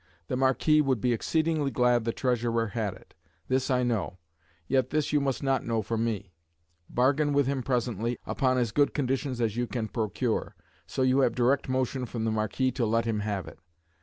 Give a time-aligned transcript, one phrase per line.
[0.29, 3.13] The Marquis would be exceeding glad the Treasurer had it.
[3.49, 4.17] This I know;
[4.67, 6.33] yet this you must not know from me.
[6.89, 10.55] Bargain with him presently, upon as good conditions as you can procure,
[10.87, 13.59] so you have direct motion from the Marquis to let him have it.